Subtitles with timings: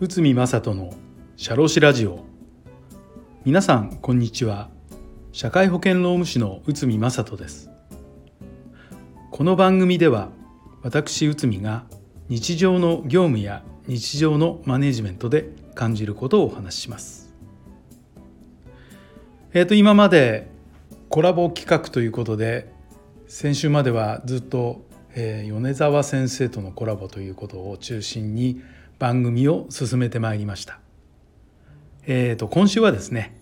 [0.00, 0.92] 内海正人の
[1.36, 2.24] 社労士ラジオ。
[3.46, 4.68] 皆さんこんにちは。
[5.32, 7.70] 社会保険労務士の内海正人です。
[9.30, 10.28] この番組では
[10.82, 11.86] 私内海が
[12.28, 17.32] 日常の業務や日常のマネジメントで感じることをお話しします。
[19.54, 20.50] えっ、ー、と今まで
[21.08, 22.70] コラボ企画ということで
[23.26, 24.84] 先週まではずっと、
[25.14, 28.62] えー、米沢先生とのコラボということを中心に
[28.98, 30.78] 番組を進めてまいりました。
[32.06, 33.36] えーと、今週はですね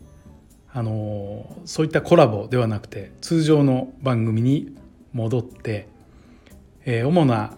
[0.72, 4.76] あのそういったコラボではなくて通常の番組に
[5.12, 5.88] 戻って、
[6.84, 7.56] えー、主な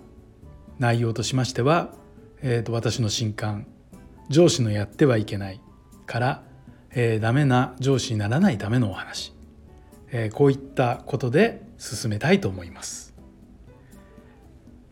[0.78, 1.92] 内容としましては、
[2.40, 3.66] えーと、私の新刊
[4.30, 5.60] 「上司のやってはいけない」
[6.06, 6.42] から
[6.94, 9.34] 「えー、ダメな上司にならないためのお話」
[10.10, 13.11] えー、こういったことで進めたいと思います。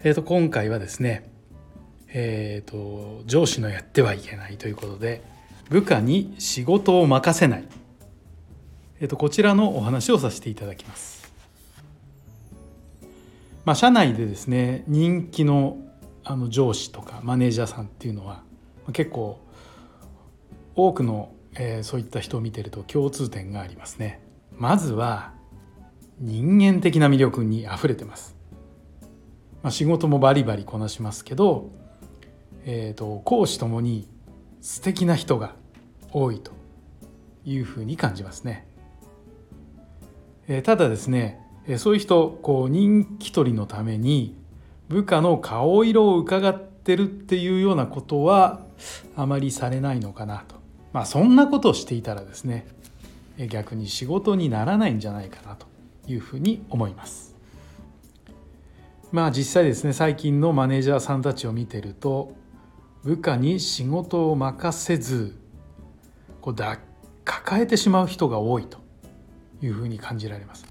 [0.02, 1.30] えーと今回はですね
[2.12, 5.22] えーと、上司のやってはいけないということで
[5.68, 7.64] 部下に仕事を任せない、
[9.00, 11.20] えーと、こちらのお話をさせていただきます。
[13.64, 15.76] まあ、社内でですね人気の
[16.24, 18.42] あの上司とかマネージャーさんっていうのは
[18.92, 19.40] 結構
[20.74, 24.20] 多くの、えー、そういった人を見てると共通点がありますね。
[24.56, 25.32] まずは
[26.18, 28.39] 人間的な魅力にあふれてます。
[29.62, 31.70] まあ、仕事もバリバリこなしますけど
[32.64, 34.06] えーと、講師ともに
[34.60, 35.54] 素敵な人が
[36.12, 36.52] 多いと
[37.44, 38.66] いうふうに感じますね。
[40.48, 41.40] えー、ただですね
[41.78, 44.34] そういう人こう人気取りのために
[44.88, 48.60] 部下の顔色を伺ってるっていうようなことは
[49.14, 50.56] あまりされないのかなと
[50.92, 52.66] まあそんなことをしていたらですね
[53.48, 55.66] 逆に仕事にならないんじゃないかなと
[56.08, 57.29] いうふうに思います。
[59.12, 62.32] まあ実際ですね最近のマネージャーさんたちを見てると
[63.02, 65.36] 部下に仕事を任せず
[66.40, 66.54] こう
[67.24, 68.78] 抱えてしまう人が多いと
[69.62, 70.64] いうふうに感じられます。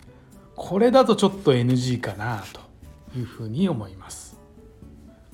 [0.55, 2.61] これだとちょっと NG かなと
[3.17, 4.37] いうふうに思います。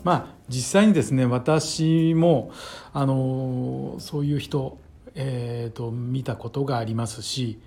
[0.03, 2.51] まあ実際にですね私も
[2.94, 4.77] あのそういう人、
[5.15, 7.59] えーと、と見たことがありますし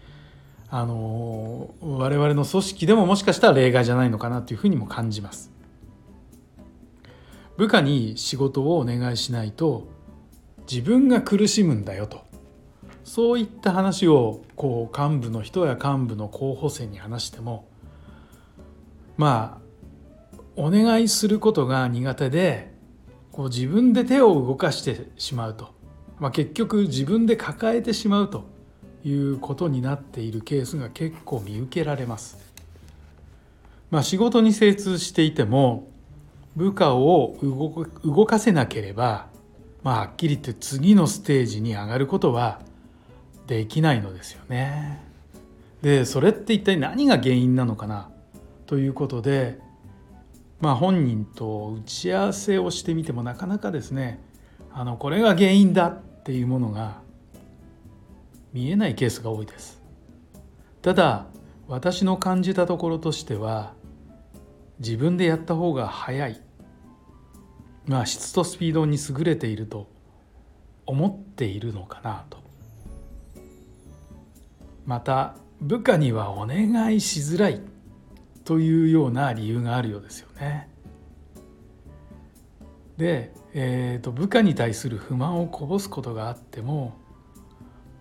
[0.71, 5.51] あの我々の組織でももしかしたら例外じゃないのかなというふうにも感じます。
[7.57, 9.89] 部下に仕事をお願いしないと
[10.71, 12.29] 自分が苦しむんだよと。
[13.05, 17.67] そういった話をこう幹部の人や幹部の候補生に話しても
[19.17, 19.63] ま
[20.35, 22.75] あお願いすることが苦手で
[23.33, 25.73] こう自分で手を動かしてしまうと、
[26.19, 28.58] まあ、結局自分で抱えてしまうと。
[29.05, 32.39] いうことになっているケースが結構見受けられます。
[33.91, 35.89] まあ、仕事に精通していても
[36.57, 37.37] 部下を
[38.05, 39.29] 動かせなければ、
[39.83, 42.61] まあ、はっきり言って次のステージに上がることは
[43.47, 45.01] できないのですよね。
[45.83, 48.11] でそれって一体何が原因なのかな
[48.67, 49.59] ということで、
[50.61, 54.21] まあ、本人と打ち合わせをしてみてもなかなかですね
[54.73, 57.01] あのこれが原因だっていうものが
[58.53, 59.83] 見えないケースが多いです。
[60.83, 61.27] ただ
[61.67, 63.75] 私の感じたところとしては
[64.79, 66.41] 自分でやった方が早い
[67.89, 69.89] まあ、質とスピードに優れていると
[70.85, 72.39] 思っているのかなと
[74.85, 77.63] また部下にはお願いしづらい
[78.45, 80.71] というような理由があるようですよね。
[82.97, 86.95] で、えーと、部下に対する不満をこぼすことがあっても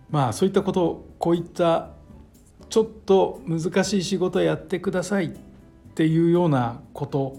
[0.10, 1.92] まあそういったことこういった
[2.70, 5.30] ちょっと難しい仕事やってくださいっ
[5.96, 7.38] ていうようなこと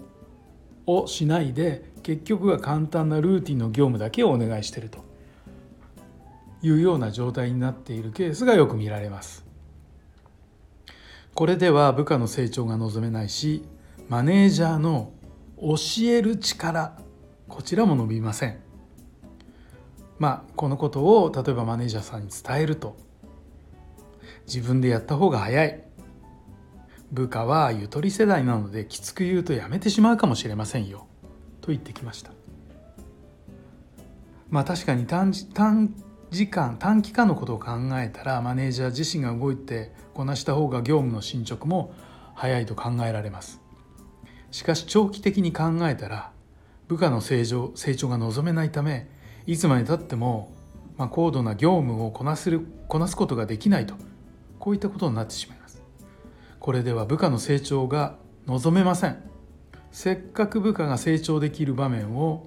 [0.85, 5.03] をしないで結局は簡単なルーティンの業務だけをお願いしていると
[6.61, 9.45] いうような状態になっているケースがよく見られます。
[11.35, 13.63] これでは部下の成長が望めないし
[14.09, 15.13] マネージャーの
[15.61, 15.75] 教
[16.07, 16.97] える力
[17.47, 18.68] こちらも伸びません。
[20.19, 22.95] まあこのことを例えばマネージャーさんに伝えると。
[24.45, 25.83] 自分でやった方が早い。
[27.11, 31.07] 部下はゆとり世代なのできつく言うとやめてしまうかもしれませんよ。
[31.61, 32.31] と言ってきました。
[34.49, 35.93] まあ確かに短短
[36.31, 41.93] 時間短期間のことを考えたらマネージャー自身が動いてこなした方が業務の進捗も
[42.35, 43.61] 早いと考えられます。
[44.51, 46.31] しかし長期的に考えたら
[46.87, 49.07] 部下の成長成長が望めないため
[49.49, 50.51] いつまでたっても、
[50.95, 53.95] まあ、高度な業務をこなするこなすことができないと
[54.59, 55.81] こういったことになってしまいます。
[56.59, 59.17] これでは部下の成長が望めません。
[59.91, 62.45] せっかく部下が成長できる場面を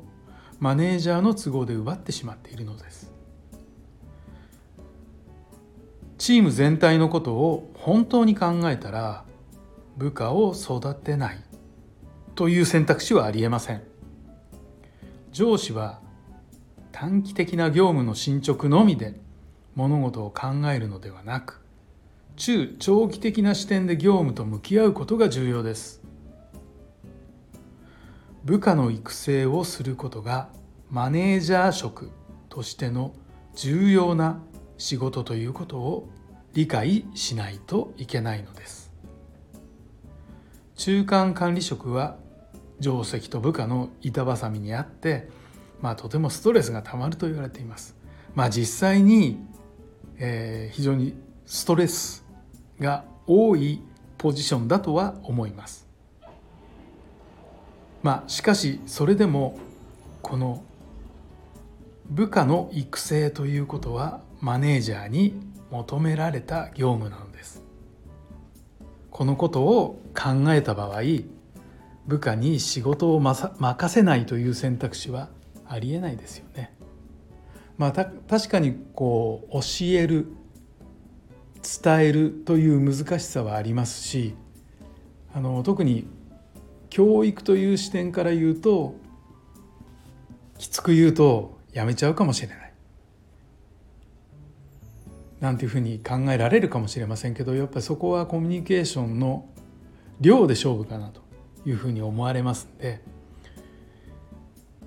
[0.61, 3.13] マネージャーの都合で奪ってしまっているのです。
[6.19, 9.25] チーム全体のことを本当に考えたら
[9.97, 11.43] 部下を育てない
[12.37, 13.83] という選択肢はありえません。
[15.33, 16.02] 上司は
[16.93, 19.19] 短期的な業務の進捗のみで
[19.75, 21.62] 物事を考えるのではなく
[22.37, 26.03] 中長期的な視点で業務と向き合うことが重要です。
[28.44, 30.49] 部下の育成をすることが
[30.91, 32.11] マネージャー職
[32.49, 33.15] としての
[33.55, 34.41] 重要な
[34.79, 36.09] 仕事ということを
[36.55, 38.93] 理解しないといけないのです。
[40.75, 42.17] 中間管理職は
[42.81, 45.29] 定石と部下の板挟みにあって、
[45.82, 47.96] まあ、とてもストレスがたまると言われています。
[48.34, 49.38] まあ、実際に、
[50.17, 51.14] えー、非常に
[51.44, 52.25] ストレス
[52.81, 53.82] が多い
[54.17, 55.87] ポジションだとは思います。
[58.02, 59.58] まあ、しかしそれでも
[60.23, 60.62] この
[62.08, 65.40] 部下の育成ということはマネージャーに
[65.70, 67.62] 求められた業務なのです
[69.11, 71.00] このことを考えた場合
[72.06, 75.29] 部下に仕事を任せないという選択肢は
[75.73, 76.75] ありえないですよね。
[77.79, 80.27] まあ、確かにこう教える
[81.63, 84.35] 伝えるという難しさはありますし
[85.33, 86.07] あの特に
[86.91, 88.95] 教育という視点から言うと
[90.59, 92.73] きつく言うとやめちゃうかもしれない
[95.41, 99.49] なんていうふうに考えられるかもしれませんけどやっぱりそこはコミュニケーションの
[100.21, 101.23] 量で勝負かなと
[101.65, 103.01] いうふうに思われますんで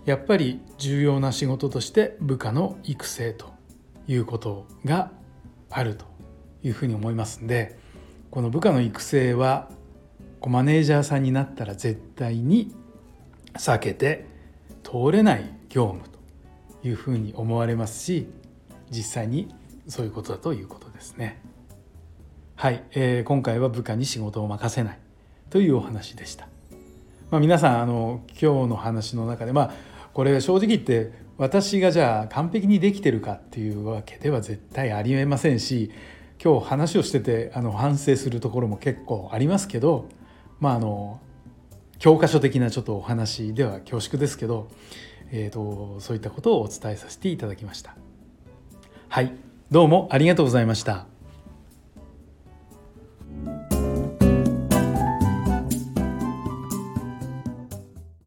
[0.05, 3.53] やっぱり重要な仕事として部下の育成と
[4.07, 5.11] いうことが
[5.69, 6.05] あると
[6.63, 7.77] いうふうに思いますんで
[8.29, 9.69] この部下の育成は
[10.45, 12.75] マネージャーさんになったら絶対に
[13.55, 14.25] 避けて
[14.83, 16.03] 通れない業務
[16.81, 18.27] というふうに思われますし
[18.91, 19.55] 実際に
[19.87, 21.41] そういうことだということですね。
[22.55, 24.99] はい、えー、今回は部下に仕事を任せない
[25.49, 26.47] というお話でした。
[27.31, 35.91] まあ、皆さんあの今日の話の中でまあこれ正直言って私がじゃあ完璧にできてるかっていうわけでは絶対ありえませんし
[36.41, 40.07] 今日話をしててあの反省するところも結構ありますけど
[40.61, 41.19] まああの
[41.99, 44.69] 教科書的なちょっとお話では恐縮ですけど、
[45.31, 47.95] えーと、そういったことをお伝えさせていただきました。
[49.09, 49.33] はい
[49.69, 51.14] どうもありがとうございました。